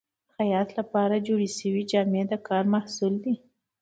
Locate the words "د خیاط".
0.27-0.69